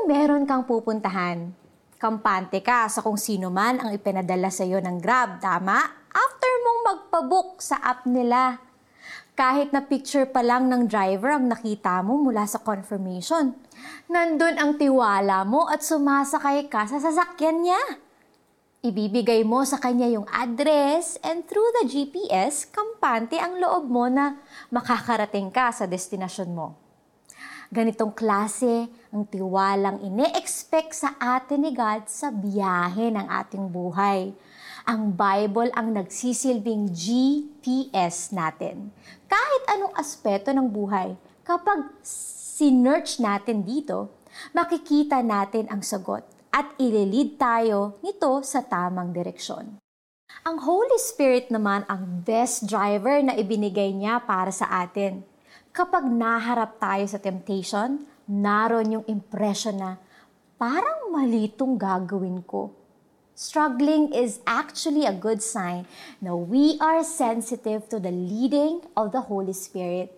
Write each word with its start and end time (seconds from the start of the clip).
yung 0.00 0.08
meron 0.08 0.48
kang 0.48 0.64
pupuntahan. 0.64 1.52
Kampante 2.00 2.64
ka 2.64 2.88
sa 2.88 3.04
kung 3.04 3.20
sino 3.20 3.52
man 3.52 3.76
ang 3.76 3.92
ipinadala 3.92 4.48
sa 4.48 4.64
iyo 4.64 4.80
ng 4.80 4.96
Grab, 4.96 5.44
tama? 5.44 5.76
After 6.08 6.52
mong 6.64 6.80
magpabook 6.88 7.60
sa 7.60 7.76
app 7.84 8.08
nila. 8.08 8.56
Kahit 9.36 9.76
na 9.76 9.84
picture 9.84 10.24
pa 10.24 10.40
lang 10.40 10.72
ng 10.72 10.88
driver 10.88 11.36
ang 11.36 11.52
nakita 11.52 12.00
mo 12.00 12.16
mula 12.16 12.48
sa 12.48 12.64
confirmation. 12.64 13.52
Nandun 14.08 14.56
ang 14.56 14.80
tiwala 14.80 15.44
mo 15.44 15.68
at 15.68 15.84
sumasakay 15.84 16.72
ka 16.72 16.88
sa 16.88 16.96
sasakyan 16.96 17.60
niya. 17.60 17.82
Ibibigay 18.80 19.44
mo 19.44 19.68
sa 19.68 19.76
kanya 19.76 20.08
yung 20.08 20.24
address 20.32 21.20
and 21.20 21.44
through 21.44 21.68
the 21.76 21.84
GPS, 21.84 22.64
kampante 22.64 23.36
ang 23.36 23.60
loob 23.60 23.84
mo 23.84 24.08
na 24.08 24.40
makakarating 24.72 25.52
ka 25.52 25.68
sa 25.68 25.84
destinasyon 25.84 26.56
mo. 26.56 26.89
Ganitong 27.70 28.10
klase 28.10 28.90
ang 29.14 29.30
tiwalang 29.30 30.02
ine-expect 30.02 30.90
sa 30.90 31.14
atin 31.22 31.62
ni 31.62 31.70
God 31.70 32.10
sa 32.10 32.34
biyahe 32.34 33.14
ng 33.14 33.30
ating 33.30 33.70
buhay. 33.70 34.34
Ang 34.90 35.14
Bible 35.14 35.70
ang 35.78 35.94
nagsisilbing 35.94 36.90
GPS 36.90 38.34
natin. 38.34 38.90
Kahit 39.30 39.62
anong 39.70 39.94
aspeto 39.94 40.50
ng 40.50 40.66
buhay, 40.66 41.14
kapag 41.46 41.94
sinerch 42.02 43.22
natin 43.22 43.62
dito, 43.62 44.18
makikita 44.50 45.22
natin 45.22 45.70
ang 45.70 45.86
sagot 45.86 46.26
at 46.50 46.74
ililid 46.74 47.38
tayo 47.38 48.02
nito 48.02 48.42
sa 48.42 48.66
tamang 48.66 49.14
direksyon. 49.14 49.78
Ang 50.42 50.58
Holy 50.58 50.98
Spirit 50.98 51.54
naman 51.54 51.86
ang 51.86 52.26
best 52.26 52.66
driver 52.66 53.22
na 53.22 53.38
ibinigay 53.38 53.94
niya 53.94 54.18
para 54.26 54.50
sa 54.50 54.66
atin 54.82 55.22
kapag 55.70 56.06
naharap 56.10 56.82
tayo 56.82 57.06
sa 57.06 57.18
temptation, 57.22 58.02
naroon 58.26 59.00
yung 59.00 59.06
impression 59.06 59.78
na 59.78 59.98
parang 60.58 61.10
mali 61.14 61.50
itong 61.50 61.78
gagawin 61.78 62.42
ko. 62.46 62.74
Struggling 63.32 64.12
is 64.12 64.44
actually 64.44 65.08
a 65.08 65.16
good 65.16 65.40
sign 65.40 65.88
na 66.20 66.36
we 66.36 66.76
are 66.76 67.00
sensitive 67.00 67.88
to 67.88 67.96
the 67.96 68.12
leading 68.12 68.84
of 68.92 69.16
the 69.16 69.24
Holy 69.24 69.56
Spirit. 69.56 70.12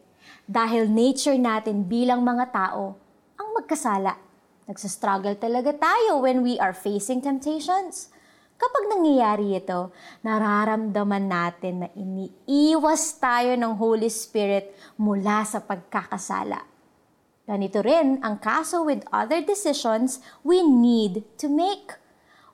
Dahil 0.51 0.91
nature 0.91 1.39
natin 1.39 1.87
bilang 1.87 2.27
mga 2.27 2.51
tao 2.51 2.99
ang 3.39 3.49
magkasala. 3.55 4.19
Nagsastruggle 4.67 5.39
talaga 5.39 5.71
tayo 5.71 6.19
when 6.19 6.43
we 6.43 6.59
are 6.59 6.75
facing 6.75 7.23
temptations. 7.23 8.11
Kapag 8.63 8.95
nangyayari 8.95 9.59
ito, 9.59 9.91
nararamdaman 10.23 11.27
natin 11.27 11.83
na 11.83 11.89
iniiwas 11.99 13.19
tayo 13.19 13.59
ng 13.59 13.75
Holy 13.75 14.07
Spirit 14.07 14.71
mula 14.95 15.43
sa 15.43 15.59
pagkakasala. 15.59 16.63
Ganito 17.43 17.83
rin 17.83 18.23
ang 18.23 18.39
kaso 18.39 18.87
with 18.87 19.03
other 19.11 19.43
decisions 19.43 20.23
we 20.47 20.63
need 20.63 21.27
to 21.43 21.51
make. 21.51 21.99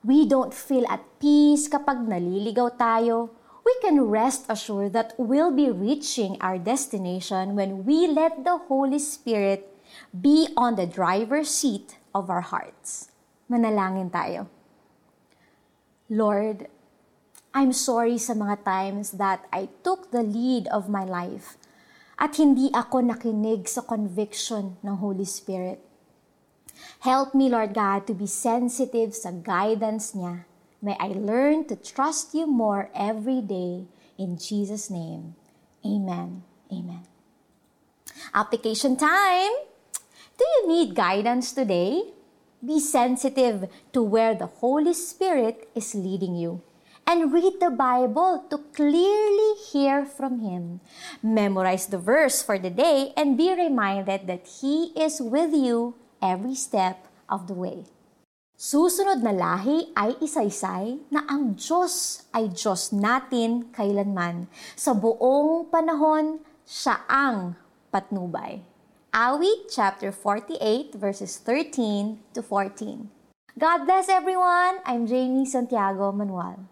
We 0.01 0.25
don't 0.25 0.57
feel 0.57 0.89
at 0.89 1.05
peace 1.21 1.69
kapag 1.69 2.09
naliligaw 2.09 2.81
tayo. 2.81 3.37
We 3.69 3.77
can 3.85 4.09
rest 4.09 4.49
assured 4.49 4.97
that 4.97 5.13
we'll 5.21 5.53
be 5.53 5.69
reaching 5.69 6.41
our 6.41 6.57
destination 6.57 7.53
when 7.53 7.85
we 7.85 8.09
let 8.09 8.49
the 8.49 8.57
Holy 8.65 8.97
Spirit 8.97 9.69
be 10.09 10.49
on 10.57 10.81
the 10.81 10.89
driver's 10.89 11.53
seat 11.53 12.01
of 12.17 12.33
our 12.33 12.49
hearts. 12.49 13.13
Manalangin 13.53 14.09
tayo. 14.09 14.49
Lord, 16.09 16.73
I'm 17.53 17.77
sorry 17.77 18.17
sa 18.17 18.33
mga 18.33 18.65
times 18.65 19.21
that 19.21 19.45
I 19.53 19.69
took 19.85 20.09
the 20.09 20.25
lead 20.25 20.65
of 20.73 20.89
my 20.89 21.05
life 21.05 21.61
at 22.17 22.41
hindi 22.41 22.73
ako 22.73 23.13
nakinig 23.13 23.69
sa 23.69 23.85
conviction 23.85 24.81
ng 24.81 25.05
Holy 25.05 25.29
Spirit. 25.29 25.85
Help 27.05 27.37
me, 27.37 27.53
Lord 27.53 27.77
God, 27.77 28.09
to 28.09 28.17
be 28.17 28.25
sensitive 28.25 29.13
sa 29.13 29.37
guidance 29.37 30.17
niya. 30.17 30.49
May 30.81 30.97
I 30.97 31.13
learn 31.13 31.69
to 31.69 31.77
trust 31.77 32.33
you 32.33 32.49
more 32.49 32.89
every 32.97 33.45
day. 33.45 33.85
In 34.17 34.41
Jesus' 34.41 34.89
name, 34.89 35.37
Amen. 35.85 36.43
Amen. 36.73 37.05
Application 38.35 38.97
time! 38.97 39.55
Do 40.39 40.45
you 40.45 40.61
need 40.69 40.95
guidance 40.95 41.53
today? 41.53 42.17
Be 42.59 42.83
sensitive 42.83 43.71
to 43.95 44.03
where 44.03 44.35
the 44.35 44.51
Holy 44.59 44.91
Spirit 44.91 45.71
is 45.79 45.95
leading 45.95 46.35
you. 46.35 46.63
And 47.07 47.33
read 47.33 47.63
the 47.63 47.71
Bible 47.71 48.45
to 48.51 48.59
clearly 48.75 49.55
hear 49.71 50.05
from 50.05 50.43
Him. 50.43 50.83
Memorize 51.23 51.87
the 51.87 52.03
verse 52.03 52.43
for 52.43 52.59
the 52.59 52.69
day 52.69 53.15
and 53.17 53.39
be 53.39 53.55
reminded 53.55 54.27
that 54.27 54.61
He 54.61 54.91
is 54.99 55.23
with 55.23 55.55
you 55.55 55.95
every 56.21 56.59
step 56.59 57.07
of 57.31 57.47
the 57.47 57.55
way. 57.55 57.87
Susunod 58.59 59.23
na 59.23 59.31
lahi 59.31 59.95
ay 59.95 60.19
isaysay 60.19 60.99
na 61.15 61.23
ang 61.31 61.55
Diyos 61.55 62.27
ay 62.35 62.51
Diyos 62.51 62.91
natin 62.91 63.71
kailanman. 63.71 64.51
Sa 64.75 64.99
buong 64.99 65.71
panahon, 65.71 66.43
siya 66.67 67.07
ang 67.07 67.55
patnubay. 67.95 68.59
Awit 69.15 69.73
chapter 69.75 70.13
48 70.13 70.93
verses 70.95 71.39
13 71.39 72.21
to 72.35 72.43
14. 72.43 73.09
God 73.59 73.87
bless 73.87 74.09
everyone. 74.09 74.85
I'm 74.85 75.07
Jamie 75.07 75.47
Santiago 75.47 76.13
Manuel. 76.13 76.69